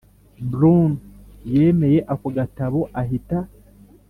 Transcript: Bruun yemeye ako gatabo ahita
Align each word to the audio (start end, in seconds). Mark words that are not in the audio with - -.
Bruun 0.51 0.91
yemeye 1.53 1.99
ako 2.13 2.27
gatabo 2.37 2.79
ahita 3.01 3.39